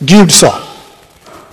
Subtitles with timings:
[0.00, 0.54] Gud sa,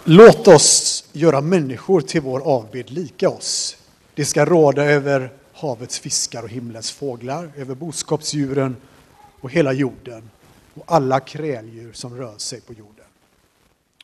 [0.04, 3.78] låt oss göra människor till vår avbild lika oss.
[4.14, 8.76] Det ska råda över havets fiskar och himlens fåglar, över boskapsdjuren
[9.42, 10.30] och hela jorden
[10.74, 13.06] och alla kräldjur som rör sig på jorden.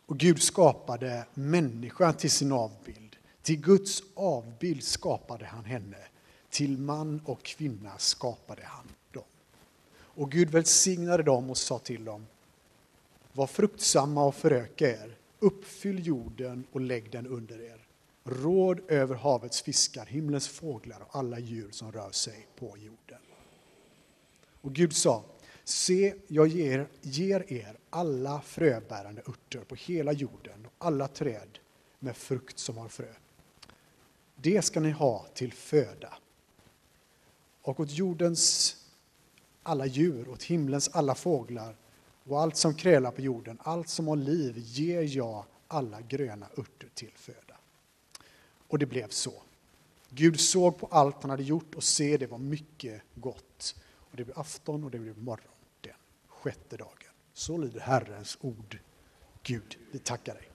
[0.06, 3.16] Och Gud skapade människan till sin avbild.
[3.44, 5.98] Till Guds avbild skapade han henne.
[6.50, 9.24] Till man och kvinna skapade han dem.
[9.94, 12.26] Och Gud välsignade dem och sa till dem,
[13.34, 17.86] var fruktsamma och föröka er, uppfyll jorden och lägg den under er.
[18.24, 23.22] Råd över havets fiskar, himlens fåglar och alla djur som rör sig på jorden.
[24.62, 25.24] Och Gud sa,
[25.64, 31.60] se, jag ger, ger er alla fröbärande örter på hela jorden och alla träd
[32.00, 33.14] med frukt som har frö.
[34.36, 36.14] Det ska ni ha till föda.
[37.62, 38.76] Och åt jordens
[39.64, 41.76] alla djur, åt himlens alla fåglar
[42.26, 46.90] och allt som krälar på jorden, allt som har liv, ger jag alla gröna örter
[46.94, 47.58] till föda.
[48.68, 49.34] Och det blev så.
[50.10, 53.76] Gud såg på allt han hade gjort och se det var mycket gott.
[53.94, 55.52] Och det blev afton och det blev morgon,
[55.82, 55.94] den
[56.28, 57.12] sjätte dagen.
[57.34, 58.78] Så lyder Herrens ord.
[59.44, 60.51] Gud, vi tackar dig.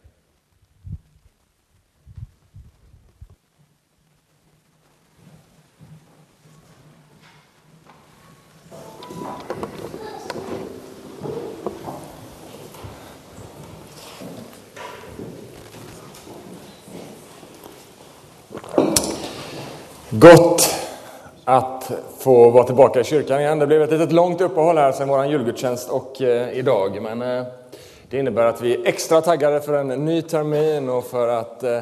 [20.18, 20.74] Gott
[21.44, 23.58] att få vara tillbaka i kyrkan igen.
[23.58, 27.02] Det blev ett litet långt uppehåll här sedan vår julgudstjänst och eh, idag.
[27.02, 27.44] Men eh,
[28.10, 31.80] det innebär att vi är extra taggade för en ny termin och för att eh,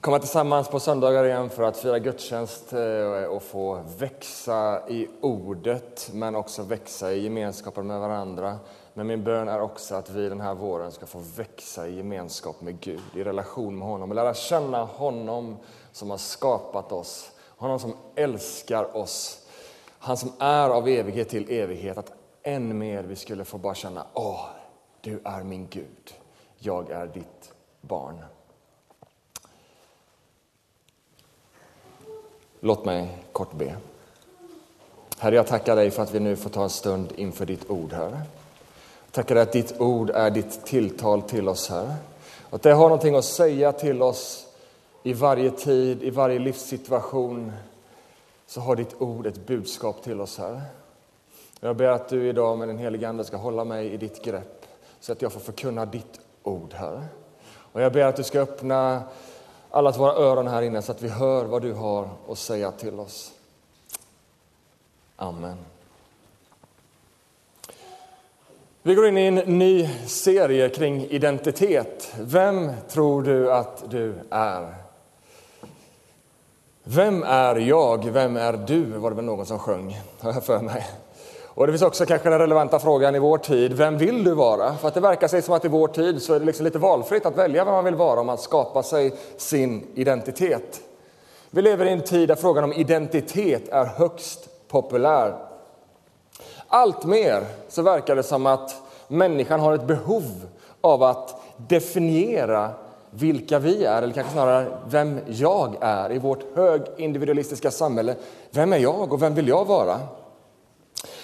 [0.00, 6.10] komma tillsammans på söndagar igen för att fira gudstjänst eh, och få växa i ordet
[6.12, 8.56] men också växa i gemenskapen med varandra.
[8.94, 12.60] Men min bön är också att vi den här våren ska få växa i gemenskap
[12.60, 15.56] med Gud, i relation med honom och lära känna honom
[15.92, 19.46] som har skapat oss honom som älskar oss,
[19.98, 24.06] han som är av evighet till evighet, att än mer vi skulle få bara känna,
[24.14, 24.46] åh,
[25.00, 26.14] du är min Gud,
[26.58, 28.24] jag är ditt barn.
[32.60, 33.76] Låt mig kort be.
[35.18, 37.92] Herre, jag tackar dig för att vi nu får ta en stund inför ditt ord,
[37.92, 38.20] Herre.
[39.04, 41.94] Jag tackar dig att ditt ord är ditt tilltal till oss, Herre.
[42.50, 44.47] Att det har någonting att säga till oss
[45.02, 47.52] i varje tid, i varje livssituation
[48.46, 50.60] så har ditt ord ett budskap till oss, här.
[51.60, 54.66] Jag ber att du idag med den helige Ande ska hålla mig i ditt grepp
[55.00, 57.04] så att jag får förkunna ditt ord, här.
[57.72, 59.02] Och jag ber att du ska öppna
[59.70, 63.00] alla våra öron här inne så att vi hör vad du har att säga till
[63.00, 63.32] oss.
[65.16, 65.56] Amen.
[68.82, 72.14] Vi går in i en ny serie kring identitet.
[72.20, 74.87] Vem tror du att du är?
[76.90, 78.04] Vem är jag?
[78.04, 78.84] Vem är du?
[78.84, 80.86] var det väl någon som sjöng, har jag för mig.
[81.44, 84.74] Och det finns också kanske den relevanta frågan i vår tid, vem vill du vara?
[84.74, 86.78] För att det verkar sig som att i vår tid så är det liksom lite
[86.78, 90.80] valfritt att välja vem man vill vara om man skapar sig sin identitet.
[91.50, 95.36] Vi lever i en tid där frågan om identitet är högst populär.
[96.68, 98.76] Allt mer så verkar det som att
[99.08, 100.46] människan har ett behov
[100.80, 102.70] av att definiera
[103.18, 108.14] vilka vi är, eller kanske snarare vem jag är i vårt högindividualistiska samhälle.
[108.50, 110.00] Vem är jag och vem vill jag vara?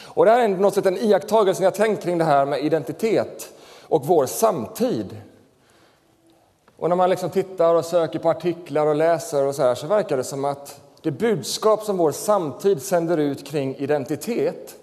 [0.05, 3.53] Och det här är något sätt en iakttagelse jag tänkt kring det här med identitet
[3.83, 5.17] och vår samtid.
[6.77, 9.87] Och när man liksom tittar och söker på artiklar och läser och så här så
[9.87, 14.77] verkar det som att det budskap som vår samtid sänder ut kring identitet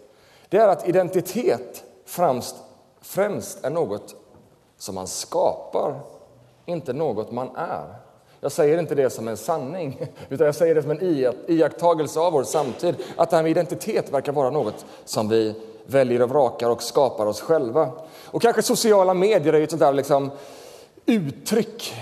[0.49, 2.55] det är att identitet främst,
[3.01, 4.15] främst är något
[4.77, 5.99] som man skapar
[6.65, 7.95] inte något man är.
[8.39, 12.33] Jag säger inte det som en sanning, utan jag säger det som en iakttagelse av
[12.33, 12.95] vår samtid.
[13.15, 15.55] Att det här med identitet verkar vara något som vi
[15.85, 17.91] väljer och vrakar och skapar oss själva.
[18.25, 20.31] Och kanske sociala medier är ett sånt där liksom
[21.05, 21.93] uttryck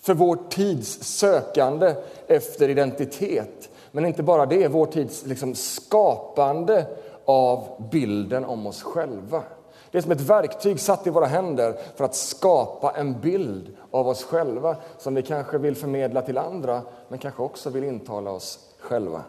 [0.00, 1.94] för vår tids sökande
[2.26, 3.68] efter identitet.
[3.90, 6.86] Men inte bara det, vår tids liksom skapande
[7.24, 9.42] av bilden om oss själva.
[9.90, 14.08] Det är som ett verktyg satt i våra händer för att skapa en bild av
[14.08, 18.58] oss själva som vi kanske vill förmedla till andra, men kanske också vill intala oss
[18.78, 19.22] själva.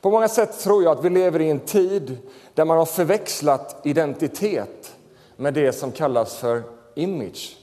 [0.00, 2.18] På många sätt tror jag att vi lever i en tid
[2.54, 4.96] där man har förväxlat identitet
[5.36, 6.62] med det som kallas för
[6.94, 7.56] image.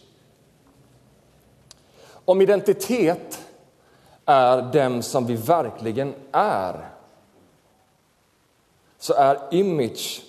[2.25, 3.39] Om identitet
[4.25, 6.89] är den som vi verkligen är
[8.97, 10.28] så är image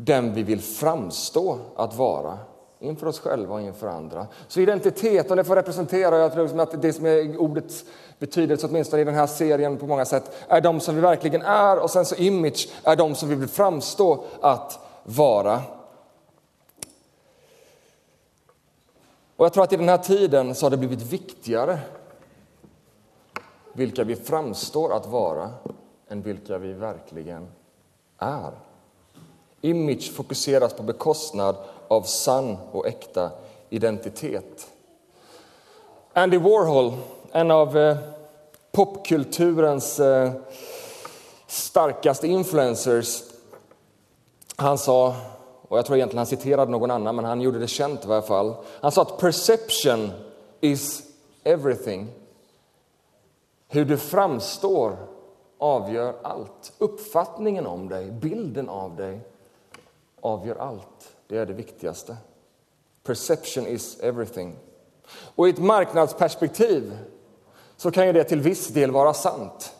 [0.00, 2.38] den vi vill framstå att vara
[2.78, 4.26] inför oss själva och inför andra.
[4.48, 7.84] Så identitet, och det får representera, jag tror att det som är ordets
[8.18, 11.78] betydelse, åtminstone i den här serien på många sätt, är de som vi verkligen är
[11.78, 15.60] och sen så image är de som vi vill framstå att vara.
[19.36, 21.78] Och jag tror att i den här tiden så har det blivit viktigare
[23.72, 25.50] vilka vi framstår att vara
[26.08, 27.48] än vilka vi verkligen
[28.18, 28.67] är.
[29.60, 31.56] Image fokuseras på bekostnad
[31.88, 33.30] av sann och äkta
[33.70, 34.68] identitet.
[36.12, 36.92] Andy Warhol,
[37.32, 37.96] en av eh,
[38.72, 40.32] popkulturens eh,
[41.46, 43.22] starkaste influencers,
[44.56, 45.16] han sa,
[45.68, 48.22] och jag tror egentligen han citerade någon annan, men han gjorde det känt i varje
[48.22, 48.54] fall.
[48.80, 50.10] Han sa att perception
[50.60, 51.02] is
[51.44, 52.06] everything.
[53.68, 54.96] Hur du framstår
[55.58, 56.72] avgör allt.
[56.78, 59.20] Uppfattningen om dig, bilden av dig,
[60.20, 61.16] avgör allt.
[61.26, 62.16] Det är det viktigaste.
[63.02, 64.58] Perception is everything.
[65.34, 66.98] Och i ett marknadsperspektiv
[67.76, 69.74] så kan ju det till viss del vara sant.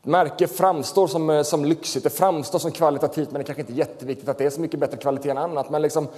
[0.00, 3.72] Ett märke framstår som, eh, som lyxigt, det framstår som kvalitativt men det kanske inte
[3.72, 5.70] är jätteviktigt att det är så mycket bättre kvalitet än annat.
[5.70, 6.08] Men liksom,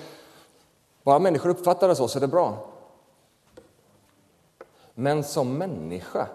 [1.02, 2.66] bara människor uppfattar det så, så är det bra.
[4.94, 6.28] Men som människa,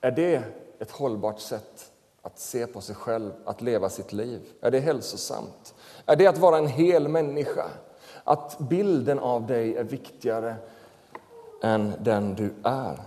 [0.00, 0.42] är det
[0.78, 1.92] ett hållbart sätt
[2.26, 4.40] att se på sig själv, att leva sitt liv?
[4.60, 5.74] Är det hälsosamt?
[6.06, 7.64] Är det att vara en hel människa?
[8.24, 10.54] Att bilden av dig är viktigare
[11.62, 13.02] än den du är?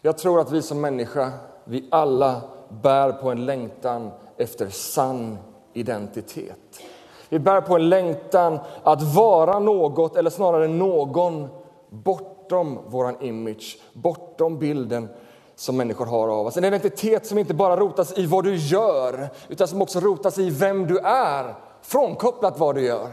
[0.00, 1.32] Jag tror att vi som människa,
[1.64, 5.38] vi alla bär på en längtan efter sann
[5.72, 6.80] identitet.
[7.28, 11.48] Vi bär på en längtan att vara något, eller snarare någon,
[11.88, 15.08] bortom vår image, bortom bilden
[15.56, 16.56] som människor har av oss.
[16.56, 20.50] En identitet som inte bara rotas i vad du gör, utan som också rotas i
[20.50, 23.08] vem du är, frånkopplat vad du gör.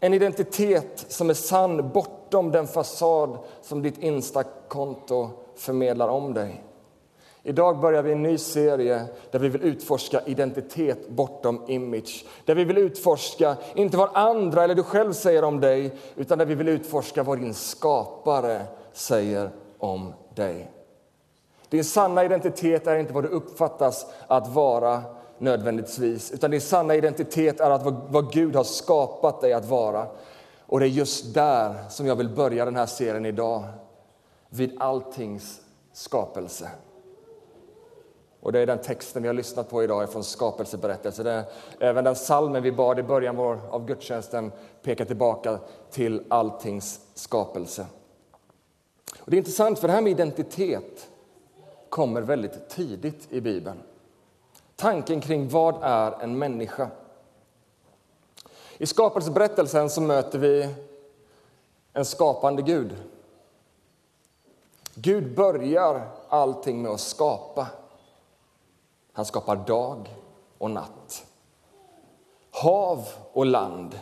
[0.00, 6.64] En identitet som är sann bortom den fasad som ditt Insta-konto förmedlar om dig.
[7.42, 12.24] Idag börjar vi en ny serie där vi vill utforska identitet bortom image.
[12.44, 16.46] Där vi vill utforska, inte vad andra eller du själv säger om dig, utan där
[16.46, 18.62] vi vill utforska vad din skapare
[18.92, 20.70] säger om dig.
[21.70, 25.02] Din sanna identitet är inte vad du uppfattas att vara
[25.38, 30.06] nödvändigtvis, utan din sanna identitet är att vad Gud har skapat dig att vara.
[30.66, 33.64] Och det är just där som jag vill börja den här serien idag,
[34.48, 35.60] vid alltings
[35.92, 36.70] skapelse.
[38.40, 41.42] Och det är den texten vi har lyssnat på idag från skapelseberättelsen.
[41.78, 43.38] Även den salmen vi bad i början
[43.70, 44.52] av gudstjänsten
[44.82, 45.58] pekar tillbaka
[45.90, 47.86] till alltings skapelse.
[49.20, 51.09] Och det är intressant, för det här med identitet
[51.90, 53.82] kommer väldigt tidigt i Bibeln.
[54.76, 56.90] Tanken kring vad är en människa?
[58.78, 60.74] I skapelseberättelsen så möter vi
[61.92, 62.96] en skapande Gud.
[64.94, 67.66] Gud börjar allting med att skapa.
[69.12, 70.16] Han skapar dag
[70.58, 71.26] och natt.
[72.50, 73.98] Hav och land.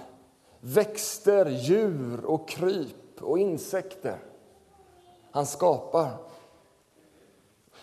[0.60, 4.18] Växter, djur och kryp och insekter.
[5.30, 6.27] Han skapar.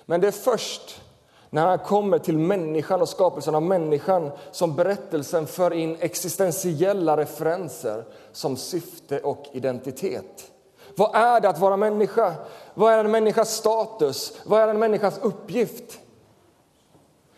[0.05, 1.01] Men det är först
[1.49, 8.03] när han kommer till människan och skapelsen av människan som berättelsen för in existentiella referenser
[8.31, 10.51] som syfte och identitet.
[10.95, 12.33] Vad är det att vara människa?
[12.73, 14.33] Vad är en människas status?
[14.45, 15.99] Vad är en människas uppgift?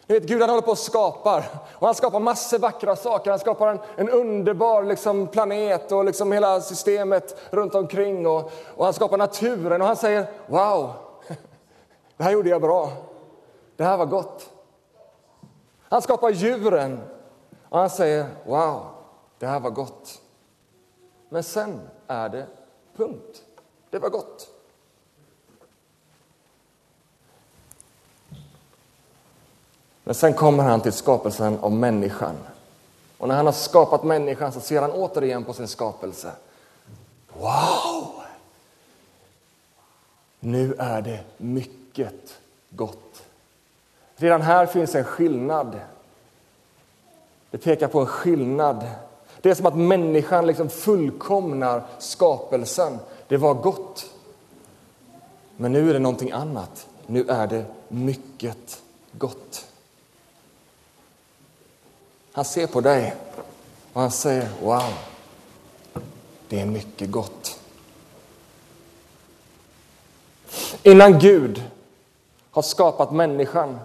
[0.08, 1.44] Vet, Gud han håller på och skapar.
[1.74, 3.32] Och han skapar massor vackra saker.
[3.32, 8.28] Han skapar en, en underbar liksom, planet och liksom hela systemet runt omkring.
[8.28, 10.92] Och, och han skapar naturen och han säger wow,
[12.18, 12.92] det här gjorde jag bra.
[13.76, 14.50] Det här var gott.
[15.82, 17.02] Han skapar djuren
[17.70, 18.86] och han säger wow,
[19.40, 20.22] det här var gott.
[21.30, 22.48] Men sen är det
[22.96, 23.44] punkt.
[23.90, 24.50] Det var gott.
[30.04, 32.36] Men sen kommer han till skapelsen av människan.
[33.18, 36.32] Och när han har skapat människan så ser han återigen på sin skapelse.
[37.34, 38.14] Wow!
[40.40, 42.40] Nu är det mycket mycket
[42.70, 43.24] gott.
[44.16, 45.80] Redan här finns en skillnad.
[47.52, 48.90] Det pekar på en skillnad.
[49.42, 53.00] Det är som att människan liksom fullkomnar skapelsen.
[53.28, 54.12] Det var gott.
[55.58, 56.88] Men nu är det någonting annat.
[57.08, 59.66] Nu är det mycket gott.
[62.32, 63.16] Han ser på dig
[63.94, 64.94] och han säger wow,
[66.48, 67.60] det är mycket gott.
[70.84, 71.64] Innan Gud
[72.52, 73.80] har skapat människan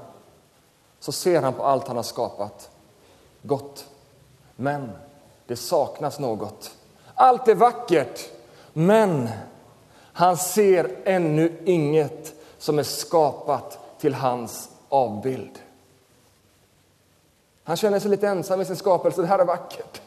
[1.01, 2.71] så ser han på allt han har skapat.
[3.43, 3.87] Gott.
[4.57, 4.91] Men
[5.47, 6.71] det saknas något.
[7.15, 8.31] Allt är vackert,
[8.73, 9.29] men
[10.13, 15.59] han ser ännu inget som är skapat till hans avbild.
[17.65, 19.21] Han känner sig lite ensam i sin skapelse.
[19.21, 20.01] Det här är vackert.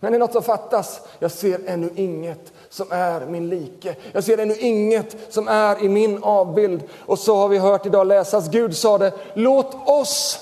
[0.00, 1.00] Men det är något som fattas.
[1.18, 3.96] Jag ser ännu inget som är min like.
[4.12, 6.82] Jag ser ännu inget som är i min avbild.
[6.98, 8.48] Och så har vi hört idag läsas.
[8.48, 10.38] Gud sa det, låt oss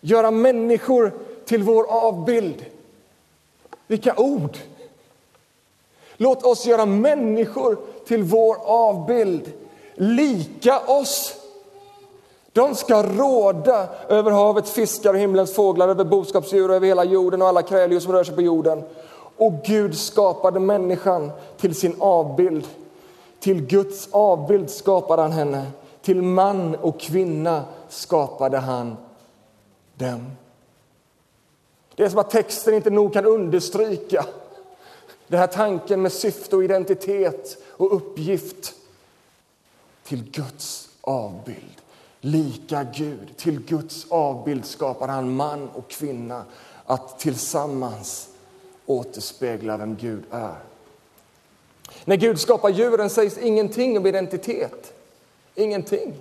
[0.00, 1.12] göra människor
[1.44, 2.64] till vår avbild.
[3.86, 4.58] Vilka ord!
[6.16, 9.52] Låt oss göra människor till vår avbild,
[9.94, 11.34] lika oss.
[12.52, 17.42] De ska råda över havets fiskar och himlens fåglar, över boskapsdjur och över hela jorden
[17.42, 18.82] och alla kräldjur som rör sig på jorden.
[19.36, 22.66] Och Gud skapade människan till sin avbild.
[23.40, 25.66] Till Guds avbild skapade han henne.
[26.02, 28.96] Till man och kvinna skapade han
[29.94, 30.30] dem.
[31.94, 34.26] Det är som att texten inte nog kan understryka
[35.26, 38.74] den här tanken med syfte och identitet och uppgift
[40.04, 41.80] till Guds avbild.
[42.20, 46.44] Lika Gud, till Guds avbild skapar han man och kvinna
[46.86, 48.28] att tillsammans
[48.86, 50.54] återspeglar vem Gud är.
[52.04, 54.94] När Gud skapar djuren sägs ingenting om identitet.
[55.54, 56.14] Ingenting.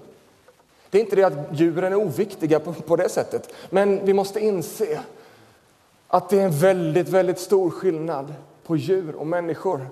[0.89, 4.39] Det är inte det att djuren är oviktiga på, på det sättet, men vi måste
[4.39, 5.01] inse
[6.07, 8.33] att det är en väldigt, väldigt stor skillnad
[8.65, 9.87] på djur och människor.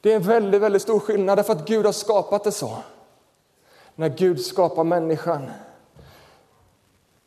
[0.00, 2.76] Det är en väldigt, väldigt stor skillnad därför att Gud har skapat det så.
[3.94, 5.50] När Gud skapar människan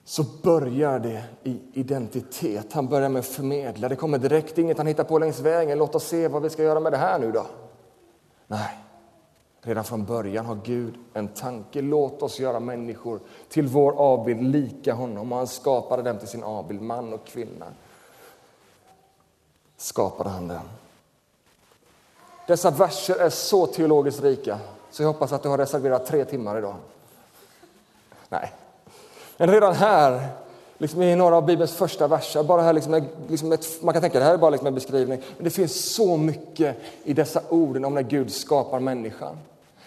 [0.09, 2.73] så börjar det i identitet.
[2.73, 3.89] Han börjar med att förmedla.
[3.89, 5.77] Det kommer direkt inget han hittar på längs vägen.
[5.77, 7.45] Låt oss se vad vi ska göra med det här nu då.
[8.47, 8.79] Nej,
[9.61, 11.81] redan från början har Gud en tanke.
[11.81, 15.31] Låt oss göra människor till vår avbild, lika honom.
[15.31, 17.65] Och han skapade dem till sin avbild, man och kvinna.
[19.77, 20.69] Skapade han dem.
[22.47, 24.59] Dessa verser är så teologiskt rika
[24.91, 26.75] så jag hoppas att du har reserverat tre timmar idag.
[28.29, 28.53] Nej,
[29.39, 30.27] men redan här,
[30.77, 34.19] liksom i några av Bibelns första verser, bara här liksom, liksom ett, man kan tänka
[34.19, 37.85] det här är bara liksom en beskrivning, men det finns så mycket i dessa orden
[37.85, 39.37] om när Gud skapar människan.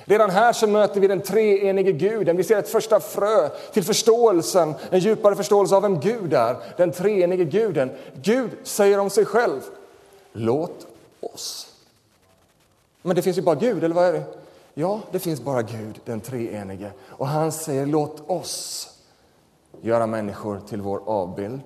[0.04, 2.36] Redan här så möter vi den treenige guden.
[2.36, 6.56] Vi ser ett första frö till förståelsen, en djupare förståelse av vem Gud är.
[6.76, 7.90] Den treenige guden.
[8.22, 9.60] Gud säger om sig själv,
[10.32, 10.86] låt
[11.20, 11.68] oss.
[13.02, 14.24] Men det finns ju bara Gud, eller vad är det?
[14.74, 16.90] Ja, det finns bara Gud, den treenige.
[17.08, 18.88] Och han säger, låt oss
[19.82, 21.62] göra människor till vår avbild.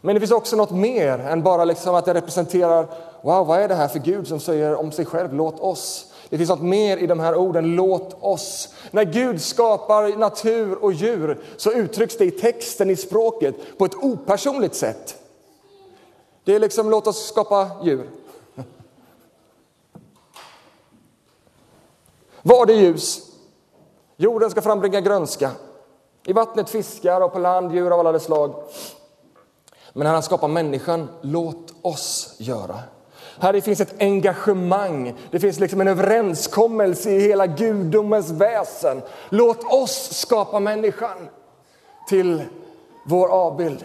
[0.00, 2.86] Men det finns också något mer än bara liksom att det representerar
[3.22, 6.12] wow, vad är det här för Gud som säger om sig själv, låt oss.
[6.28, 8.74] Det finns något mer i de här orden, låt oss.
[8.90, 13.94] När Gud skapar natur och djur så uttrycks det i texten, i språket, på ett
[13.94, 15.16] opersonligt sätt.
[16.44, 18.10] Det är liksom, låt oss skapa djur.
[22.42, 23.20] Var det ljus?
[24.16, 25.50] Jorden ska frambringa grönska.
[26.24, 28.54] I vattnet fiskar och på land djur av alla dess slag.
[29.92, 32.78] Men när han skapar människan, låt oss göra.
[33.38, 39.02] Här finns ett engagemang, det finns liksom en överenskommelse i hela gudomens väsen.
[39.28, 41.28] Låt oss skapa människan
[42.08, 42.42] till
[43.06, 43.84] vår avbild.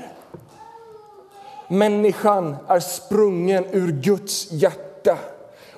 [1.67, 5.17] Människan är sprungen ur Guds hjärta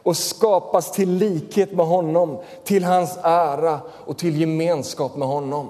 [0.03, 5.69] och skapas till likhet med honom, till hans ära och till gemenskap med honom.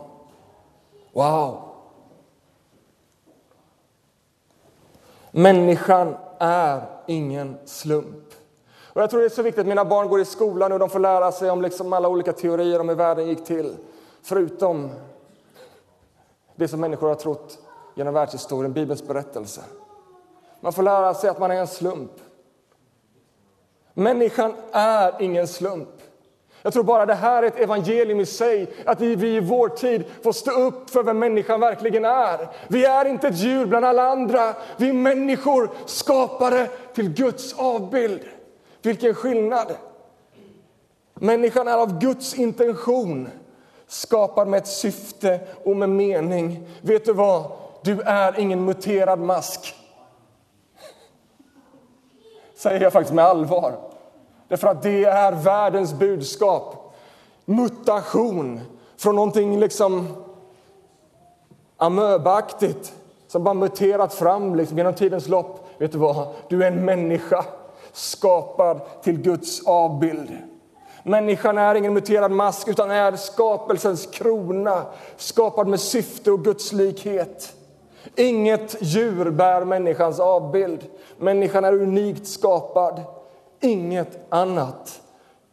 [1.14, 1.70] Wow!
[5.32, 8.34] Människan är ingen slump.
[8.94, 10.90] Och jag tror det är så viktigt att mina barn går i skolan och de
[10.90, 13.78] får lära sig om liksom alla olika teorier om hur världen gick till.
[14.22, 14.90] Förutom
[16.56, 17.60] det som människor har trott
[17.96, 19.62] genom världshistorien, Bibelns berättelse.
[20.62, 22.12] Man får lära sig att man är en slump.
[23.94, 25.99] Människan är ingen slump.
[26.62, 30.04] Jag tror bara det här är ett evangelium i sig, att vi i vår tid
[30.24, 32.48] får stå upp för vem människan verkligen är.
[32.68, 38.22] Vi är inte ett djur bland alla andra, vi är människor skapade till Guds avbild.
[38.82, 39.76] Vilken skillnad!
[41.14, 43.30] Människan är av Guds intention,
[43.88, 46.68] skapad med ett syfte och med mening.
[46.82, 47.52] Vet du vad?
[47.84, 49.76] Du är ingen muterad mask.
[52.56, 53.89] Säger jag faktiskt med allvar.
[54.50, 56.96] Därför att det är världens budskap.
[57.46, 58.62] Mutation
[58.98, 60.08] från någonting liksom
[61.78, 62.94] amöbaktigt
[63.28, 65.70] som bara muterat fram liksom genom tidens lopp.
[65.78, 66.28] Vet du vad?
[66.48, 67.46] Du är en människa
[67.92, 70.38] skapad till Guds avbild.
[71.04, 74.84] Människan är ingen muterad mask utan är skapelsens krona,
[75.18, 77.54] skapad med syfte och gudslikhet.
[78.16, 80.84] Inget djur bär människans avbild.
[81.18, 83.04] Människan är unikt skapad.
[83.60, 85.02] Inget annat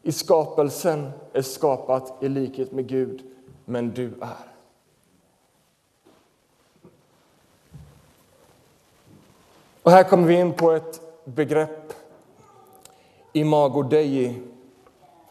[0.02, 3.22] i skapelsen är skapat i likhet med Gud,
[3.64, 4.52] men du är.
[9.82, 11.92] Och här kommer vi in på ett begrepp,
[13.32, 14.42] imago dei.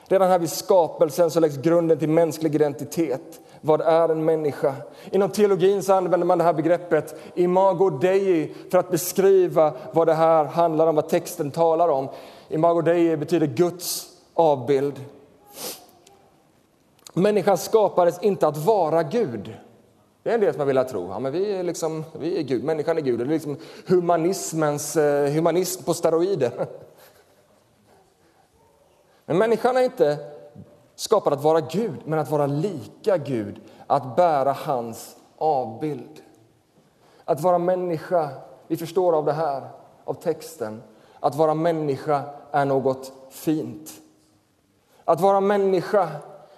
[0.08, 3.41] Redan här vid skapelsen så läggs grunden till mänsklig identitet.
[3.62, 4.75] Vad är en människa?
[5.12, 10.13] Inom teologin så använder man det här begreppet imago dei för att beskriva vad det
[10.13, 12.10] här handlar om, vad texten talar om.
[12.49, 15.05] Imago dei betyder Guds avbild.
[17.13, 19.53] Människan skapades inte att vara Gud.
[20.23, 21.09] Det är en del som har velat tro.
[21.09, 23.19] Ja, men vi, är liksom, vi är Gud, människan är Gud.
[23.19, 26.51] Det är liksom humanismens, eh, humanism på steroider.
[29.25, 30.17] Men människan är inte
[30.95, 36.21] skapad att vara Gud, men att vara lika Gud, att bära hans avbild.
[37.25, 38.29] Att vara människa,
[38.67, 39.69] vi förstår av det här,
[40.03, 40.83] av texten,
[41.25, 43.91] att vara människa är något fint.
[45.05, 46.10] Att vara människa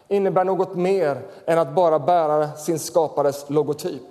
[0.08, 4.02] innebär något mer än att bara bära sin skapares logotyp.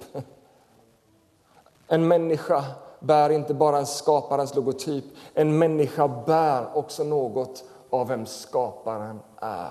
[1.89, 2.65] En människa
[3.01, 9.71] bär inte bara en skaparens logotyp, en människa bär också något av vem skaparen är.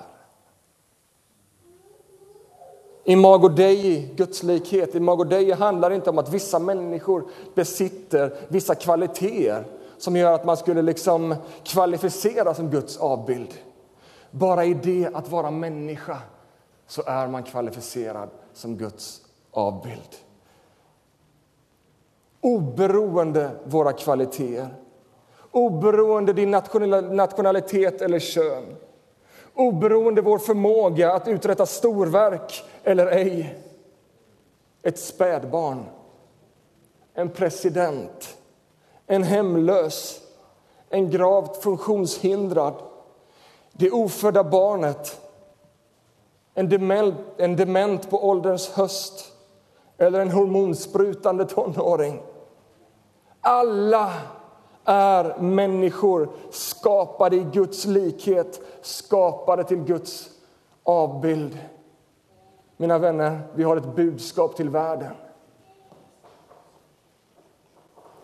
[3.04, 7.24] Imago Dei, Guds likhet, Imago Dei handlar inte om att vissa människor
[7.54, 9.64] besitter vissa kvaliteter
[9.98, 11.34] som gör att man skulle liksom
[11.64, 13.54] kvalificera som Guds avbild.
[14.30, 16.18] Bara i det att vara människa
[16.86, 20.16] så är man kvalificerad som Guds avbild.
[22.40, 24.68] Oberoende våra kvaliteter,
[25.50, 26.50] oberoende din
[27.10, 28.76] nationalitet eller kön
[29.56, 33.58] oberoende vår förmåga att uträtta storverk eller ej.
[34.82, 35.84] Ett spädbarn,
[37.14, 38.38] en president,
[39.06, 40.20] en hemlös,
[40.90, 42.74] en gravt funktionshindrad
[43.78, 45.20] det ofödda barnet,
[46.54, 49.32] en dement, en dement på ålderns höst
[49.98, 52.22] eller en hormonsprutande tonåring.
[53.40, 54.12] Alla
[54.84, 60.30] är människor skapade i Guds likhet, skapade till Guds
[60.82, 61.58] avbild.
[62.76, 65.12] Mina vänner, vi har ett budskap till världen.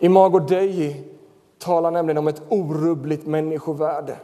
[0.03, 1.05] Imago Dei
[1.59, 4.17] talar nämligen om ett orubbligt människovärde.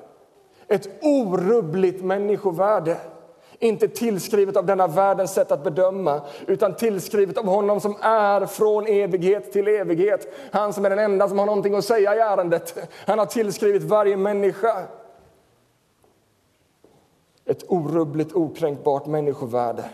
[0.68, 2.96] Ett orubbligt människovärde.
[3.58, 8.86] Inte tillskrivet av denna världens sätt att bedöma utan tillskrivet av honom som är från
[8.86, 10.34] evighet till evighet.
[10.52, 12.78] Han som är den enda som har någonting att säga i ärendet.
[13.06, 14.82] Han har tillskrivit varje människa
[17.44, 19.84] ett orubbligt, okränkbart människovärde.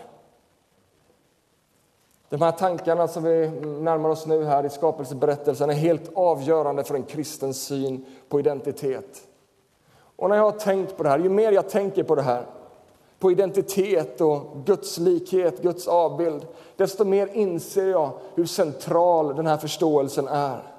[2.35, 3.49] De här tankarna som vi
[3.81, 9.27] närmar oss nu här i skapelseberättelsen är helt avgörande för en kristen syn på identitet.
[10.15, 12.45] Och när jag har tänkt på det här, ju mer jag tänker på det här,
[13.19, 19.57] på identitet och Guds likhet, Guds avbild, desto mer inser jag hur central den här
[19.57, 20.73] förståelsen är.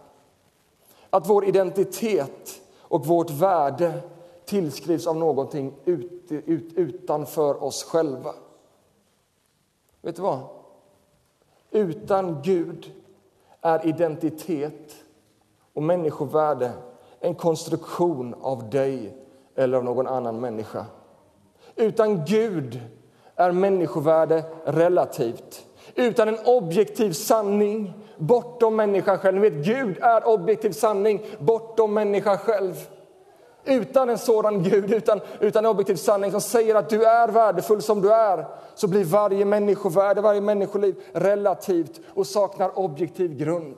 [1.11, 3.93] Att vår identitet och vårt värde
[4.45, 8.35] tillskrivs av någonting ut, ut, utanför oss själva.
[10.03, 10.56] Vet du vad?
[11.77, 12.93] Utan Gud
[13.61, 14.97] är identitet
[15.75, 16.73] och människovärde
[17.21, 19.17] en konstruktion av dig
[19.57, 20.87] eller av någon annan människa.
[21.75, 22.81] Utan Gud
[23.37, 25.67] är människovärde relativt.
[25.95, 29.35] Utan en objektiv sanning bortom människan själv.
[29.35, 32.75] Ni vet, Gud är objektiv sanning bortom människan själv.
[33.67, 37.83] Utan en sådan Gud, utan, utan en objektiv sanning som säger att du är värdefull
[37.83, 43.77] som du är så blir varje människovärde, varje människoliv relativt och saknar objektiv grund.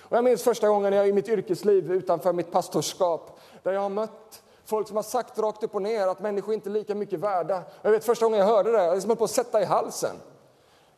[0.00, 3.88] Och jag minns första gången jag i mitt yrkesliv utanför mitt pastorskap där jag har
[3.88, 7.20] mött folk som har sagt rakt upp och ner att människor inte är lika mycket
[7.20, 7.62] värda.
[7.82, 10.16] Jag vet första gången jag hörde det, jag liksom på att sätta i halsen.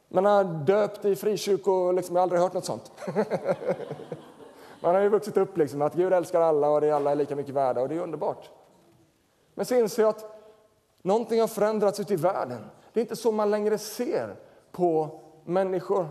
[0.08, 2.92] Men jag döpt i frikyrkor liksom, jag har aldrig hört något sånt.
[4.82, 7.36] Man har ju vuxit upp liksom, att Gud älskar alla och det alla är lika
[7.36, 8.50] mycket värda och det är underbart.
[9.54, 10.40] Men så inser jag att
[11.02, 12.64] någonting har förändrats ute i världen.
[12.92, 14.36] Det är inte så man längre ser
[14.72, 16.08] på människor.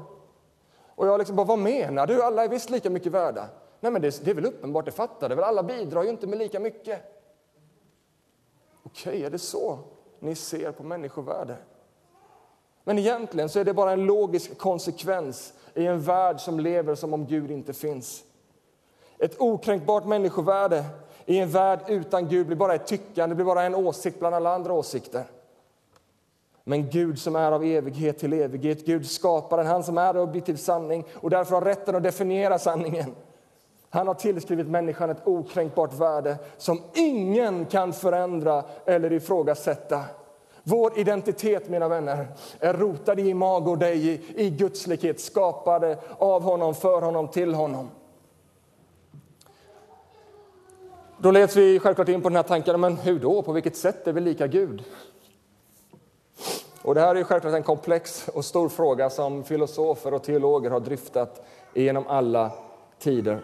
[0.95, 2.23] Och jag liksom bara, vad menar du?
[2.23, 3.45] Alla är visst lika mycket värda.
[3.79, 5.43] Nej, men det, det är väl uppenbart, det fattar det väl.
[5.43, 7.01] Alla bidrar ju inte med lika mycket.
[8.83, 9.79] Okej, okay, är det så
[10.19, 11.55] ni ser på människovärde?
[12.83, 17.13] Men egentligen så är det bara en logisk konsekvens i en värld som lever som
[17.13, 18.23] om Gud inte finns.
[19.21, 20.83] Ett okränkbart människovärde
[21.25, 24.55] i en värld utan Gud blir bara ett tyckande, blir bara en åsikt bland alla
[24.55, 25.23] andra åsikter.
[26.63, 31.05] Men Gud som är av evighet till evighet, Gud skaparen, han som är objektiv sanning
[31.13, 33.15] och därför har rätten att definiera sanningen.
[33.89, 40.01] Han har tillskrivit människan ett okränkbart värde som ingen kan förändra eller ifrågasätta.
[40.63, 42.27] Vår identitet, mina vänner,
[42.59, 47.89] är rotad i imago Dei, i Guds likhet, skapade av honom, för honom, till honom.
[51.23, 53.41] Då leds vi självklart in på den här tanken, men hur då?
[53.41, 54.83] På vilket sätt är vi lika Gud?
[56.81, 60.79] Och det här är självklart en komplex och stor fråga som filosofer och teologer har
[60.79, 62.51] dryftat genom alla
[62.99, 63.43] tider.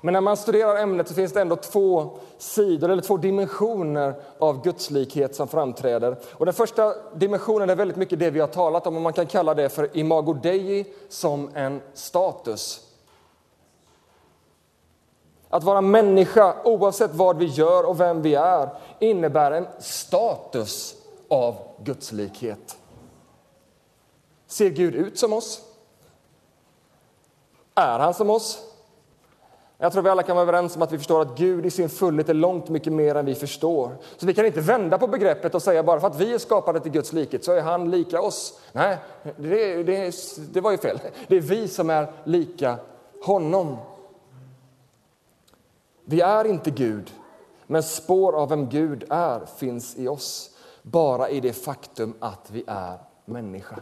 [0.00, 4.64] Men när man studerar ämnet så finns det ändå två sidor eller två dimensioner av
[4.64, 6.16] gudslikhet som framträder.
[6.32, 9.26] Och den första dimensionen är väldigt mycket det vi har talat om och man kan
[9.26, 12.89] kalla det för imago dei som en status.
[15.52, 20.94] Att vara människa, oavsett vad vi gör och vem vi är, innebär en status
[21.28, 22.76] av gudslikhet.
[24.46, 25.60] Ser Gud ut som oss?
[27.74, 28.70] Är han som oss?
[29.78, 31.88] Jag tror vi alla kan vara överens om att vi förstår att Gud i sin
[31.88, 33.96] fullhet är långt mycket mer än vi förstår.
[34.16, 36.80] Så vi kan inte vända på begreppet och säga bara för att vi är skapade
[36.80, 38.60] till Guds likhet så är han lika oss.
[38.72, 38.96] Nej,
[39.36, 40.14] det, det,
[40.52, 41.00] det var ju fel.
[41.28, 42.76] Det är vi som är lika
[43.24, 43.76] honom.
[46.10, 47.14] Vi är inte Gud,
[47.66, 50.50] men spår av vem Gud är finns i oss
[50.82, 53.76] bara i det faktum att vi är människa.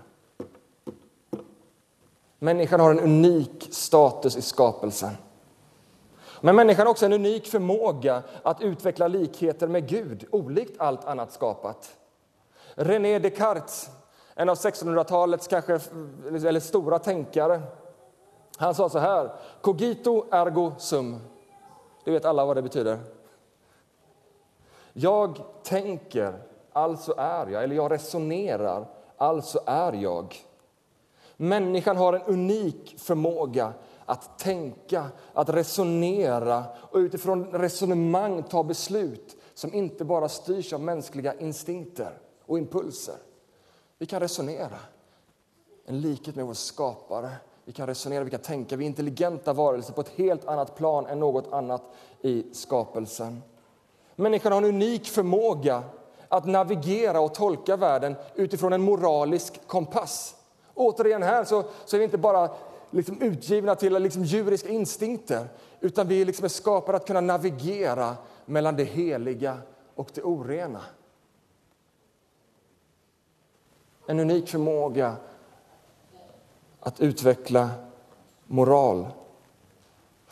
[2.39, 5.11] Människan har en unik status i skapelsen.
[6.41, 11.33] Men människan har också en unik förmåga att utveckla likheter med Gud, olikt allt annat
[11.33, 11.97] skapat.
[12.75, 13.91] René Descartes,
[14.35, 15.81] en av 1600-talets kanske,
[16.27, 17.63] eller stora tänkare,
[18.57, 21.21] han sa så här, cogito ergo sum.
[22.09, 22.99] Det vet alla vad det betyder.
[24.93, 26.43] Jag tänker,
[26.73, 27.65] alltså är jag.
[27.65, 30.37] Eller jag resonerar, alltså är jag.
[31.37, 33.73] Människan har en unik förmåga
[34.05, 41.35] att tänka, att resonera och utifrån resonemang ta beslut som inte bara styrs av mänskliga
[41.35, 43.17] instinkter och impulser.
[43.99, 44.79] Vi kan resonera,
[45.85, 47.31] en likhet med vår skapare.
[47.69, 48.77] Vi kan resonera, vi kan tänka.
[48.77, 51.83] Vi är intelligenta varelser på ett helt annat plan än något annat
[52.23, 53.43] i skapelsen.
[54.17, 55.83] Människan har en unik förmåga
[56.29, 60.35] att navigera och tolka världen utifrån en moralisk kompass.
[60.75, 62.51] Återigen här så, så är vi inte bara
[62.91, 65.49] liksom utgivna till liksom djuriska instinkter
[65.81, 69.59] utan vi liksom är skapade att kunna navigera mellan det heliga
[69.95, 70.81] och det orena.
[74.07, 75.17] En unik förmåga
[76.89, 77.71] att utveckla
[78.47, 79.07] moral.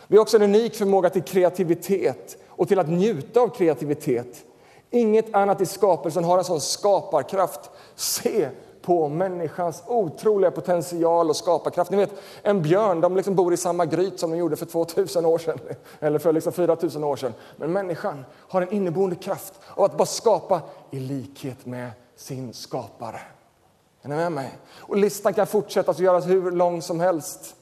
[0.06, 4.44] Vi har också en unik förmåga till kreativitet och till att njuta av kreativitet.
[4.90, 7.70] Inget annat i skapelsen har en sån skaparkraft.
[7.94, 8.48] Se
[8.82, 11.90] på människans otroliga potential och skaparkraft.
[11.90, 15.24] Ni vet, en björn de liksom bor i samma gryt som de gjorde för 2000
[15.24, 15.58] år sedan,
[16.00, 17.34] eller för liksom 4000 år sedan.
[17.56, 23.20] Men människan har en inneboende kraft av att bara skapa i likhet med sin skapare.
[24.06, 24.58] Är ni med mig?
[24.78, 27.56] Och listan kan fortsätta att göras hur lång som helst.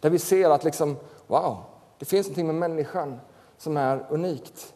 [0.00, 1.58] Där vi ser att liksom, wow,
[1.98, 3.20] det finns någonting med människan
[3.58, 4.74] som är unikt.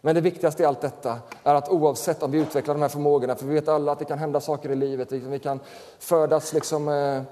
[0.00, 3.36] Men det viktigaste i allt detta är att oavsett om vi utvecklar de här förmågorna,
[3.36, 5.60] för vi vet alla att det kan hända saker i livet, vi kan
[5.98, 7.22] födas liksom, eh,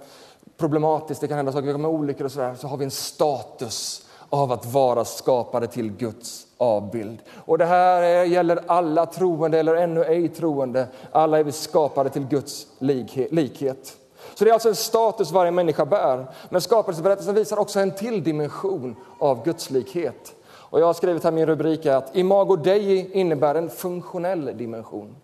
[0.56, 4.52] problematiskt, det kan hända saker med olyckor och sådär, så har vi en status av
[4.52, 7.18] att vara skapade till Guds avbild.
[7.44, 10.86] Och det här gäller alla troende eller ännu ej troende.
[11.12, 13.96] Alla är vi skapade till Guds likhet.
[14.34, 16.26] Så det är alltså en status varje människa bär.
[16.48, 20.34] Men skapelseberättelsen visar också en till dimension av Guds likhet.
[20.70, 25.16] Och jag har skrivit här min rubrik är att imago dei innebär en funktionell dimension.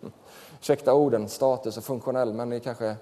[0.59, 2.95] Ursäkta orden, status och funktionell, men ni kanske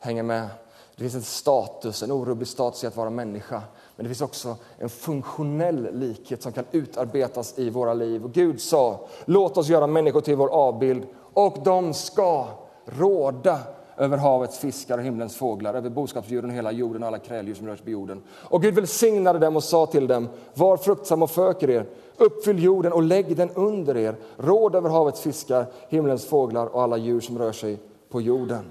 [0.00, 0.48] hänger med.
[0.96, 3.62] Det finns en status, en orubblig status i att vara människa.
[4.00, 8.24] Men det finns också en funktionell likhet som kan utarbetas i våra liv.
[8.24, 12.46] Och Gud sa, låt oss göra människor till vår avbild och de ska
[12.84, 13.58] råda
[13.96, 17.66] över havets fiskar och himlens fåglar, över boskapsdjuren och hela jorden och alla kräldjur som
[17.66, 18.22] rör sig på jorden.
[18.30, 21.86] Och Gud välsignade dem och sa till dem, var fruktsam och föker er,
[22.16, 26.96] uppfyll jorden och lägg den under er, råd över havets fiskar, himlens fåglar och alla
[26.96, 27.78] djur som rör sig
[28.10, 28.64] på jorden.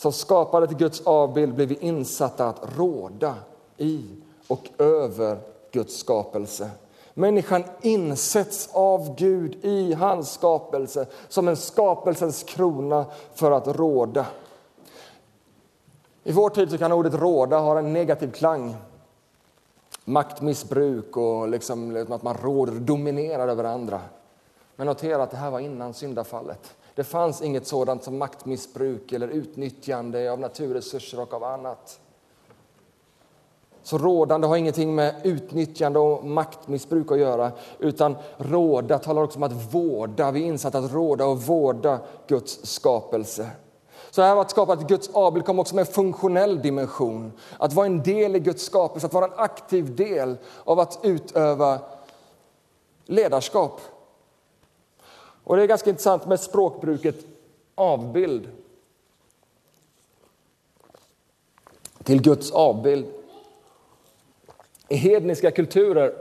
[0.00, 3.34] Som skapade till Guds avbild blev vi insatta att råda
[3.76, 4.04] i
[4.48, 5.38] och över
[5.70, 6.70] Guds skapelse.
[7.14, 14.26] Människan insätts av Gud i hans skapelse som en skapelsens krona för att råda.
[16.24, 18.76] I vår tid så kan ordet råda ha en negativ klang.
[20.04, 24.00] maktmissbruk och liksom, liksom att man råder och dominerar över andra.
[24.76, 26.74] Men notera att det här var innan syndafallet.
[26.94, 32.00] Det fanns inget sådant som maktmissbruk eller utnyttjande av naturresurser och av annat.
[33.82, 39.42] Så rådande har ingenting med utnyttjande och maktmissbruk att göra, utan råda talar också om
[39.42, 40.30] att vårda.
[40.30, 43.50] Vi är insatta att råda och vårda Guds skapelse.
[44.10, 47.32] Så här att skapa ett Guds avbild kom också med en funktionell dimension.
[47.58, 51.78] Att vara en del i Guds skapelse, att vara en aktiv del av att utöva
[53.06, 53.80] ledarskap.
[55.50, 57.26] Och Det är ganska intressant med språkbruket
[57.74, 58.48] avbild.
[62.04, 63.06] Till Guds avbild.
[64.88, 66.14] I hedniska kulturer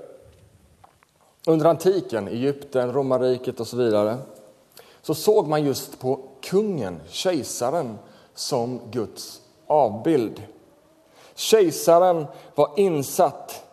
[1.47, 4.17] under antiken, Egypten, romarriket och så vidare
[5.01, 7.97] så såg man just på kungen, kejsaren,
[8.33, 10.43] som Guds avbild.
[11.35, 13.68] Kejsaren var insatt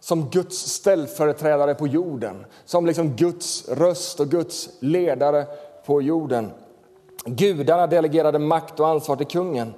[0.00, 5.46] som Guds ställföreträdare på jorden, som liksom Guds röst och Guds ledare
[5.86, 6.50] på jorden.
[7.24, 9.74] Gudarna delegerade makt och ansvar till kungen.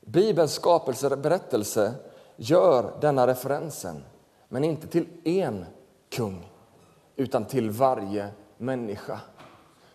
[0.00, 1.94] Bibelns skapelseberättelse
[2.36, 4.04] gör denna referensen,
[4.48, 5.64] men inte till en
[6.10, 6.50] kung,
[7.16, 9.20] utan till varje människa.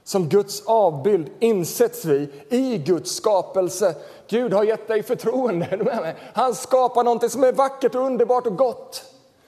[0.10, 3.96] Som Guds avbild insätts vi i Guds skapelse.
[4.28, 6.16] Gud har gett dig förtroende.
[6.34, 9.04] Han skapar någonting som är vackert, och underbart och gott,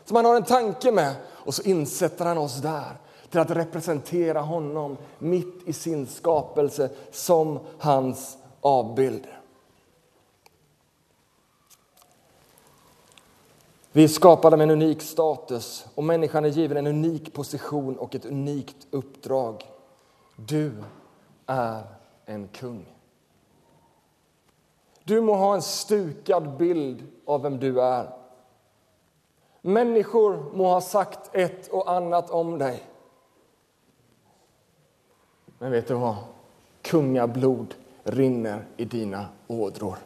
[0.05, 1.15] som han har en tanke med.
[1.29, 2.97] Och så insätter han oss där
[3.29, 9.27] till att representera honom mitt i sin skapelse som hans avbild.
[13.91, 18.15] Vi är skapade med en unik status och människan är given en unik position och
[18.15, 19.67] ett unikt uppdrag.
[20.45, 20.83] Du
[21.45, 21.83] är
[22.25, 22.85] en kung.
[25.03, 28.09] Du må ha en stukad bild av vem du är.
[29.61, 32.83] Människor må ha sagt ett och annat om dig.
[35.57, 36.15] Men vet du vad?
[36.81, 39.97] Kungablod rinner i dina ådror.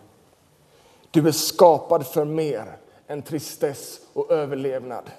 [1.11, 5.11] Du är skapad för mer än tristess och överlevnad.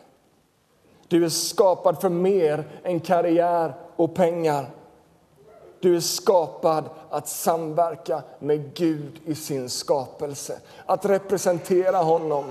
[1.09, 4.70] Du är skapad för mer än karriär och pengar.
[5.87, 12.44] Du är skapad att samverka med Gud i sin skapelse, att representera honom.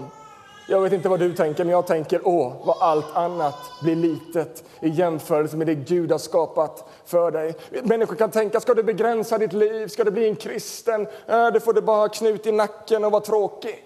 [0.68, 4.64] Jag vet inte vad du tänker, men jag tänker åh, vad allt annat blir litet
[4.80, 7.56] i jämförelse med det Gud har skapat för dig.
[7.84, 9.88] Människor kan tänka, ska du begränsa ditt liv?
[9.88, 11.08] Ska du bli en kristen?
[11.28, 13.86] Äh, det får du bara ha knut i nacken och vara tråkig.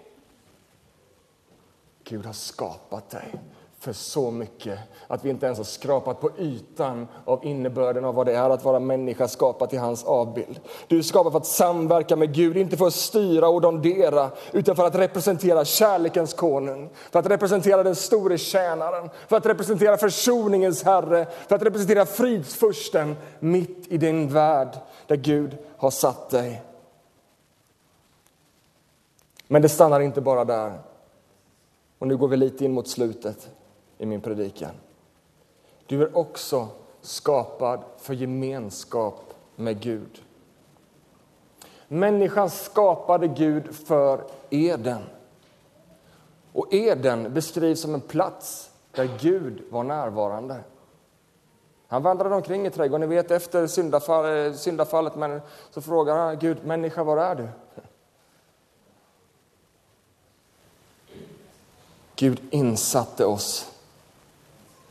[2.03, 3.35] Gud har skapat dig
[3.79, 8.25] för så mycket att vi inte ens har skrapat på ytan av innebörden av vad
[8.25, 10.59] det är att vara människa skapad till hans avbild.
[10.87, 14.75] Du är skapad för att samverka med Gud, inte för att styra och dondera utan
[14.75, 20.83] för att representera kärlekens konung, för att representera den store tjänaren, för att representera försoningens
[20.83, 26.63] Herre, för att representera fridsfursten mitt i din värld där Gud har satt dig.
[29.47, 30.79] Men det stannar inte bara där.
[31.99, 33.49] Och nu går vi lite in mot slutet
[33.99, 34.71] i min predikan.
[35.85, 36.67] Du är också
[37.01, 40.23] skapad för gemenskap med Gud.
[41.88, 45.01] Människan skapade Gud för Eden.
[46.53, 50.63] Och Eden beskrivs som en plats där Gud var närvarande.
[51.88, 53.09] Han vandrade omkring i trädgården.
[53.09, 57.47] Ni vet, efter syndafall, eh, syndafallet men så frågar han Gud, människa, var är du?
[62.15, 63.78] Gud insatte oss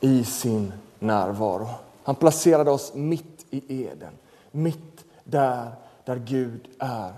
[0.01, 1.69] i sin närvaro.
[2.05, 4.13] Han placerade oss mitt i Eden,
[4.51, 5.71] mitt där,
[6.05, 7.13] där Gud är.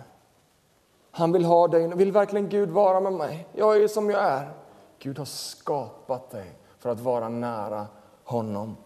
[1.10, 1.88] Han vill ha dig.
[1.88, 3.46] Vill verkligen Gud vara med mig?
[3.52, 4.50] Jag är som jag är.
[4.98, 7.86] Gud har skapat dig för att vara nära
[8.24, 8.76] honom.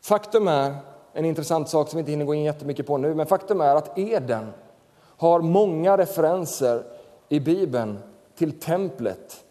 [0.00, 0.76] Faktum är,
[1.12, 3.74] en intressant sak som vi inte hinner gå in jättemycket på nu, men faktum är
[3.74, 4.52] att Eden
[4.98, 6.84] har många referenser
[7.28, 7.98] i Bibeln
[8.34, 9.44] till templet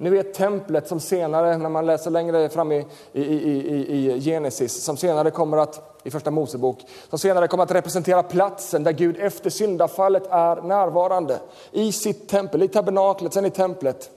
[0.00, 4.84] ni vet templet som senare, när man läser längre fram i, i, i, i Genesis,
[4.84, 9.16] som senare kommer att, i första Mosebok, som senare kommer att representera platsen där Gud
[9.18, 11.40] efter syndafallet är närvarande.
[11.72, 14.10] I sitt tempel, i tabernaklet, sen i templet.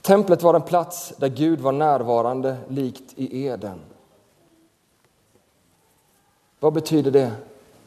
[0.00, 3.80] Templet var en plats där Gud var närvarande, likt i Eden.
[6.60, 7.32] Vad betyder det?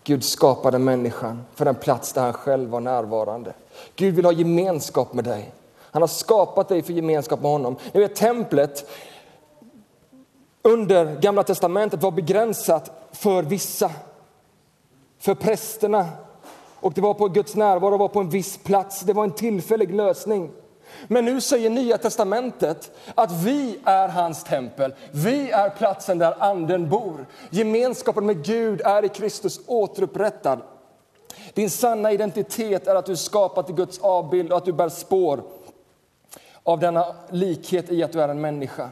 [0.03, 3.53] Gud skapade människan för en plats där han själv var närvarande.
[3.95, 5.53] Gud vill ha gemenskap med dig.
[5.81, 7.75] Han har skapat dig för gemenskap med honom.
[7.93, 8.89] Ni vet, templet
[10.61, 13.91] under Gamla testamentet var begränsat för vissa.
[15.19, 16.07] För prästerna
[16.79, 19.01] och det var på Guds närvaro var på en viss plats.
[19.01, 20.51] Det var en tillfällig lösning.
[21.07, 24.93] Men nu säger Nya testamentet att vi är hans tempel.
[25.11, 27.25] Vi är platsen där Anden bor.
[27.49, 30.61] Gemenskapen med Gud är i Kristus återupprättad.
[31.53, 34.89] Din sanna identitet är att du är skapad till Guds avbild och att du bär
[34.89, 35.43] spår
[36.63, 38.89] av denna likhet i att du är en människa.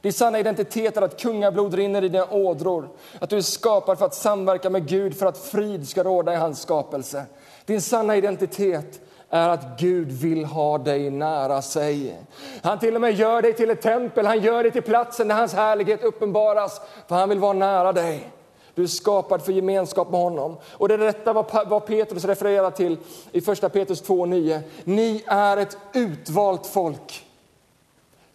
[0.00, 2.88] Din sanna identitet är att kungablod rinner i dina ådror,
[3.20, 6.36] att du är skapad för att samverka med Gud för att frid ska råda i
[6.36, 7.24] hans skapelse.
[7.64, 12.18] Din sanna identitet är att Gud vill ha dig nära sig.
[12.62, 15.34] Han till och med gör dig till ett tempel, han gör dig till platsen där
[15.34, 18.30] hans härlighet uppenbaras, för han vill vara nära dig.
[18.74, 20.56] Du är skapad för gemenskap med honom.
[20.72, 21.32] Och det är detta
[21.64, 22.98] vad Petrus refererar till
[23.32, 24.60] i första Petrus 2.9.
[24.84, 27.26] Ni är ett utvalt folk.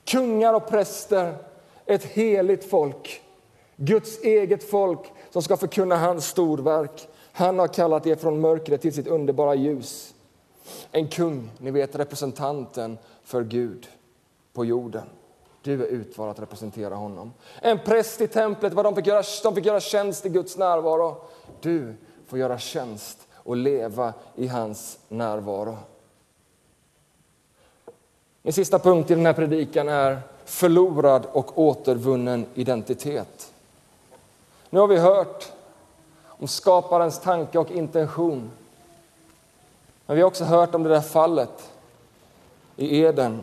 [0.03, 1.35] Kungar och präster,
[1.85, 3.21] ett heligt folk.
[3.75, 4.99] Guds eget folk
[5.31, 7.07] som ska förkunna hans storverk.
[7.31, 10.13] Han har kallat er från mörkret till sitt underbara ljus.
[10.91, 13.87] En kung, ni vet representanten för Gud
[14.53, 15.05] på jorden.
[15.61, 17.33] Du är utvald att representera honom.
[17.61, 21.15] En präst i templet, vad de fick, göra, de fick göra tjänst i Guds närvaro.
[21.61, 21.93] Du
[22.27, 25.77] får göra tjänst och leva i hans närvaro.
[28.41, 33.53] Min sista punkt i den här predikan är förlorad och återvunnen identitet.
[34.69, 35.51] Nu har vi hört
[36.25, 38.51] om skaparens tanke och intention.
[40.05, 41.71] Men vi har också hört om det där fallet
[42.75, 43.41] i Eden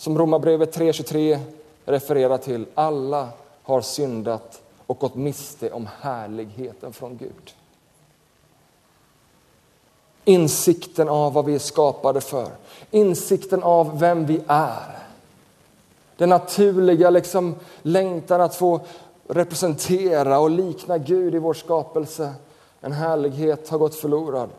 [0.00, 1.38] som Romarbrevet 3.23
[1.84, 2.66] refererar till.
[2.74, 3.28] Alla
[3.62, 7.54] har syndat och gått miste om härligheten från Gud.
[10.24, 12.48] Insikten av vad vi är skapade för,
[12.90, 14.98] insikten av vem vi är.
[16.16, 18.80] Den naturliga liksom, längtan att få
[19.28, 22.34] representera och likna Gud i vår skapelse.
[22.80, 24.50] En härlighet har gått förlorad.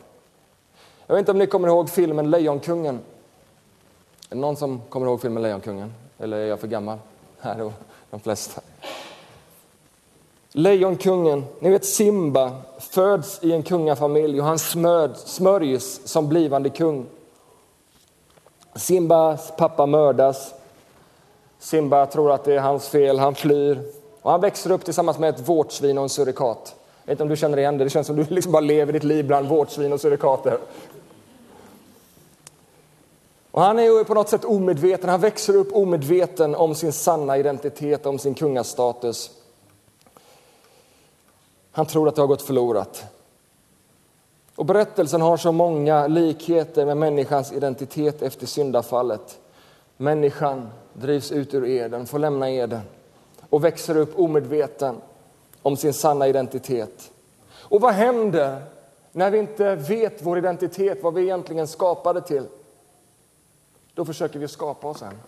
[1.07, 2.99] Jag vet inte om ni kommer ihåg filmen Lejonkungen.
[4.31, 5.93] Är det någon som kommer ihåg filmen Lejonkungen?
[6.19, 6.97] Eller är jag för gammal?
[7.39, 7.73] Här då,
[8.09, 8.61] de flesta.
[10.51, 17.05] Lejonkungen, ni vet Simba föds i en kungafamilj och han smörd, smörjs som blivande kung.
[18.75, 20.53] Simbas pappa mördas.
[21.59, 23.79] Simba tror att det är hans fel, han flyr.
[24.21, 26.75] Och han växer upp tillsammans med ett vårtsvin och en surikat.
[27.03, 28.93] Jag vet inte om du känner igen det, det känns som du liksom bara lever
[28.93, 30.57] ditt liv bland vårtsvin och surikater.
[33.51, 37.37] Och han är ju på något sätt omedveten, han växer upp omedveten om sin sanna
[37.37, 39.31] identitet, om sin kungastatus.
[41.71, 43.03] Han tror att det har gått förlorat.
[44.55, 49.39] Och berättelsen har så många likheter med människans identitet efter syndafallet.
[49.97, 52.81] Människan drivs ut ur eden, får lämna eden
[53.49, 54.95] och växer upp omedveten
[55.61, 57.11] om sin sanna identitet.
[57.53, 58.61] Och vad händer
[59.11, 62.45] när vi inte vet vår identitet, vad vi egentligen skapade till?
[64.01, 65.21] Då försöker vi skapa oss en.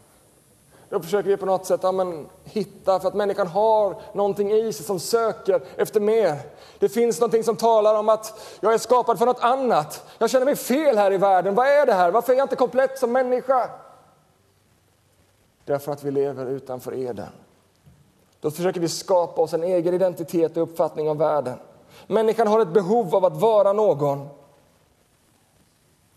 [0.89, 4.73] Då försöker vi på något sätt ja, men, hitta, för att människan har någonting i
[4.73, 6.37] sig som söker efter mer.
[6.79, 10.03] Det finns någonting som talar om att jag är skapad för något annat.
[10.17, 11.55] Jag känner mig fel här i världen.
[11.55, 12.11] Vad är det här?
[12.11, 13.69] Varför är jag inte komplett som människa?
[15.65, 17.31] Därför att vi lever utanför Eden.
[18.39, 21.57] Då försöker vi skapa oss en egen identitet och uppfattning om världen.
[22.07, 24.29] Människan har ett behov av att vara någon.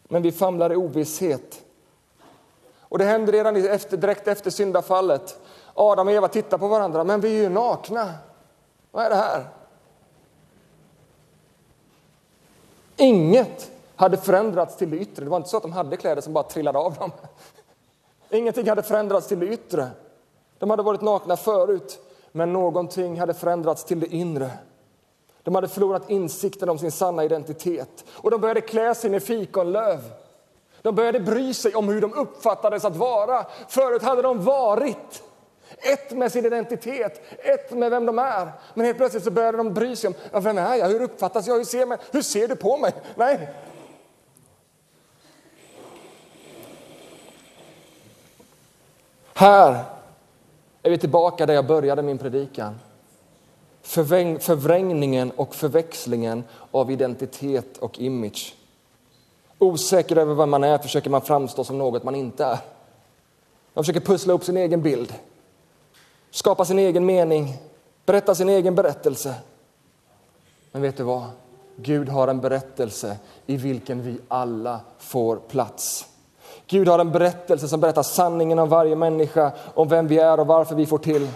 [0.08, 1.62] Men vi famlar i ovisshet.
[2.96, 5.38] Och det händer redan efter, direkt efter syndafallet.
[5.74, 8.14] Adam och Eva tittar på varandra, men vi är ju nakna.
[8.90, 9.44] Vad är det här?
[12.96, 15.24] Inget hade förändrats till det yttre.
[15.24, 17.12] Det var inte så att de hade kläder som bara trillade av dem.
[18.30, 19.88] Ingenting hade förändrats till det yttre.
[20.58, 21.98] De hade varit nakna förut,
[22.32, 24.50] men någonting hade förändrats till det inre.
[25.42, 30.00] De hade förlorat insikten om sin sanna identitet och de började klä sig i fikonlöv.
[30.86, 33.46] De började bry sig om hur de uppfattades att vara.
[33.68, 35.22] Förut hade de varit
[35.78, 38.52] ett med sin identitet, ett med vem de är.
[38.74, 41.46] Men helt plötsligt så började de bry sig om ja, vem är jag, hur uppfattas
[41.46, 41.98] jag, hur ser, mig?
[42.10, 42.92] hur ser du på mig?
[43.14, 43.48] Nej.
[49.34, 49.84] Här
[50.82, 52.80] är vi tillbaka där jag började min predikan.
[53.82, 58.54] Förvrängningen och förväxlingen av identitet och image.
[59.58, 62.58] Osäker över vem man är försöker man framstå som något man inte är.
[63.74, 65.14] Man försöker pussla upp sin egen bild,
[66.30, 67.56] skapa sin egen mening,
[68.06, 69.34] berätta sin egen berättelse.
[70.72, 71.24] Men vet du vad?
[71.76, 76.06] Gud har en berättelse i vilken vi alla får plats.
[76.66, 80.46] Gud har en berättelse som berättar sanningen om varje människa, om vem vi är och
[80.46, 81.28] varför vi får till.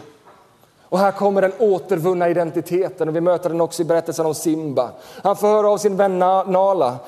[0.82, 4.90] Och här kommer den återvunna identiteten och vi möter den också i berättelsen om Simba.
[5.22, 6.98] Han får höra av sin vän Nala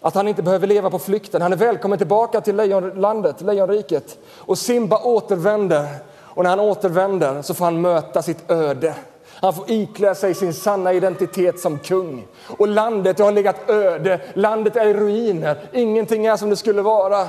[0.00, 1.42] att han inte behöver leva på flykten.
[1.42, 4.18] Han är välkommen tillbaka till lejonlandet, lejonriket.
[4.36, 8.94] Och Simba återvänder och när han återvänder så får han möta sitt öde.
[9.40, 12.26] Han får iklä sig sin sanna identitet som kung.
[12.58, 17.28] Och landet har legat öde, landet är i ruiner, ingenting är som det skulle vara.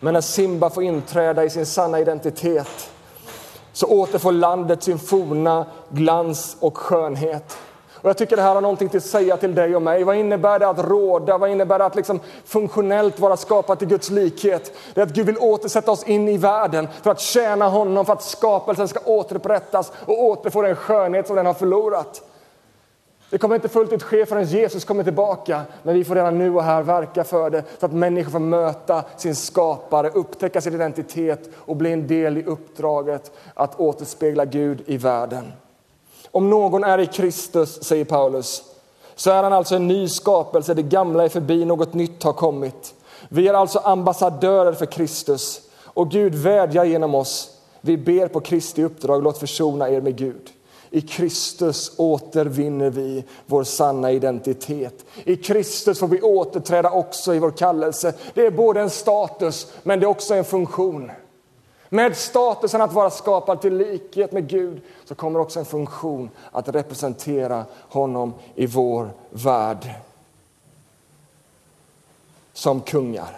[0.00, 2.90] Men när Simba får inträda i sin sanna identitet
[3.72, 7.56] så återfår landet sin forna glans och skönhet.
[8.02, 10.04] Och jag tycker det här har någonting att säga till dig och mig.
[10.04, 11.38] Vad innebär det att råda?
[11.38, 14.72] Vad innebär det att liksom funktionellt vara skapad till Guds likhet?
[14.94, 18.12] Det är att Gud vill återsätta oss in i världen för att tjäna honom, för
[18.12, 22.22] att skapelsen ska återupprättas och återfå den skönhet som den har förlorat.
[23.30, 26.54] Det kommer inte fullt ut ske förrän Jesus kommer tillbaka, men vi får redan nu
[26.54, 31.50] och här verka för det så att människor får möta sin skapare, upptäcka sin identitet
[31.56, 35.52] och bli en del i uppdraget att återspegla Gud i världen.
[36.36, 38.62] Om någon är i Kristus, säger Paulus,
[39.14, 42.94] så är han alltså en ny skapelse, det gamla är förbi, något nytt har kommit.
[43.28, 47.50] Vi är alltså ambassadörer för Kristus och Gud vädjar genom oss.
[47.80, 50.50] Vi ber på Kristi uppdrag, låt försona er med Gud.
[50.90, 55.04] I Kristus återvinner vi vår sanna identitet.
[55.24, 58.14] I Kristus får vi återträda också i vår kallelse.
[58.34, 61.10] Det är både en status, men det är också en funktion.
[61.88, 66.68] Med statusen att vara skapad till likhet med Gud så kommer också en funktion att
[66.68, 69.90] representera honom i vår värld.
[72.52, 73.36] Som kungar.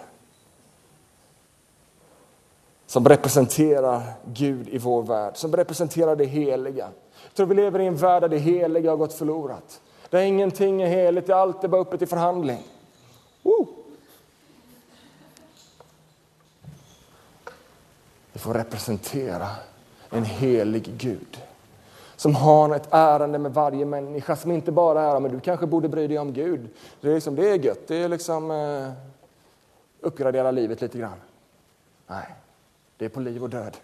[2.85, 6.89] Som representerar Gud i vår värld, som representerar det heliga.
[7.23, 9.81] Jag tror vi lever i en värld där det heliga har gått förlorat.
[10.09, 12.63] Där ingenting är heligt, allt är bara uppe till förhandling.
[13.43, 13.78] Woo!
[18.39, 19.47] Du får representera
[20.09, 21.43] en helig Gud
[22.15, 25.89] som har ett ärende med varje människa som inte bara är men du kanske borde
[25.89, 26.69] bry dig om Gud.
[27.01, 28.91] Det är, liksom, det är gött, det är liksom eh,
[29.99, 31.21] uppgradera livet lite grann.
[32.07, 32.35] Nej,
[32.97, 33.77] det är på liv och död.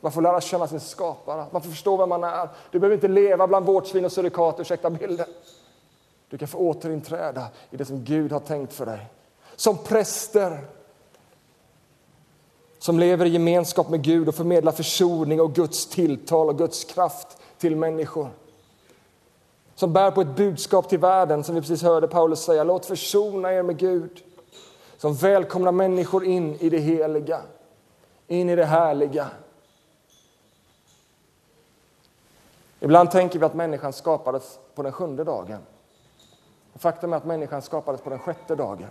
[0.00, 2.48] Man får lära känna sin skapare, man får förstå vem man är.
[2.70, 5.26] Du behöver inte leva bland vårtsvin och surikater, ursäkta bilden.
[6.28, 9.06] Du kan få återinträda i det som Gud har tänkt för dig.
[9.56, 10.64] Som präster
[12.84, 17.38] som lever i gemenskap med Gud och förmedlar försoning och Guds tilltal och Guds kraft
[17.58, 18.30] till människor.
[19.74, 23.52] Som bär på ett budskap till världen, som vi precis hörde Paulus säga, låt försona
[23.52, 24.22] er med Gud.
[24.96, 27.40] Som välkomnar människor in i det heliga,
[28.26, 29.26] in i det härliga.
[32.80, 35.60] Ibland tänker vi att människan skapades på den sjunde dagen.
[36.74, 38.88] Faktum är att människan skapades på den sjätte dagen.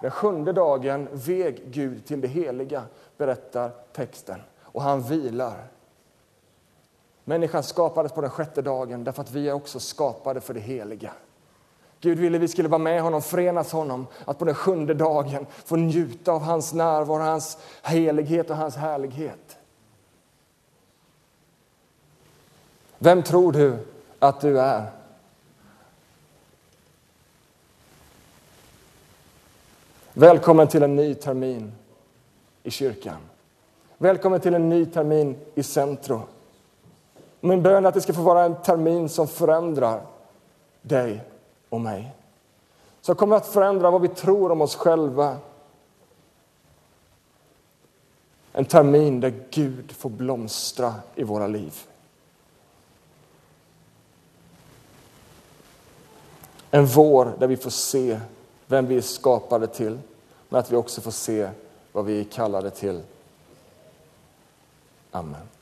[0.00, 2.84] Den sjunde dagen veg Gud till det heliga,
[3.16, 5.66] berättar texten, och han vilar.
[7.24, 11.12] Människan skapades på den sjätte dagen därför att vi är också skapade för det heliga.
[12.00, 15.76] Gud ville vi skulle vara med honom, förenas honom, att på den sjunde dagen få
[15.76, 19.58] njuta av hans närvaro, hans helighet och hans härlighet.
[22.98, 23.78] Vem tror du
[24.18, 24.97] att du är?
[30.18, 31.72] Välkommen till en ny termin
[32.62, 33.16] i kyrkan.
[33.98, 36.20] Välkommen till en ny termin i centrum.
[37.40, 40.02] Min bön är att det ska få vara en termin som förändrar
[40.82, 41.24] dig
[41.68, 42.12] och mig.
[43.00, 45.36] Som kommer att förändra vad vi tror om oss själva.
[48.52, 51.74] En termin där Gud får blomstra i våra liv.
[56.70, 58.20] En vår där vi får se
[58.68, 59.98] vem vi är skapade till,
[60.48, 61.50] men att vi också får se
[61.92, 63.02] vad vi är kallade till.
[65.10, 65.57] Amen.